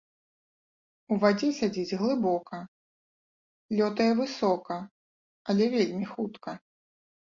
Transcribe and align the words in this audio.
У 1.15 1.17
вадзе 1.23 1.49
сядзіць 1.59 1.97
глыбока, 2.01 2.57
лётае 3.77 4.11
высока, 4.23 4.83
але 5.53 5.73
вельмі 5.79 6.05
хутка. 6.15 6.51